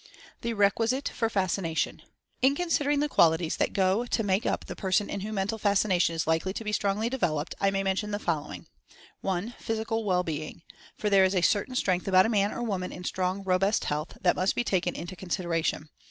[0.41, 2.01] THE REQUISITE FOR FASCINATION.
[2.41, 6.15] In considering the qualities that go to make up the person in whom Mental Fascination
[6.15, 8.65] is likely to be strongly developed, I may mention the following:
[9.21, 10.63] (1) Physical Well Being;
[10.97, 14.17] for there is a certain strength about a man or woman in strong, robust health,
[14.21, 15.87] that must be taken into consideration.